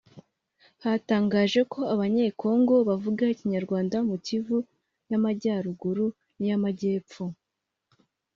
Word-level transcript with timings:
yatangaje 0.83 1.59
ko 1.71 1.79
Abanyekongo 1.93 2.73
bavuga 2.87 3.23
ikinyarwanda 3.33 3.97
mu 4.07 4.15
Kivu 4.25 4.57
y’Amajyarugu 5.09 5.91
n’iy’Amajyepfo 6.37 7.23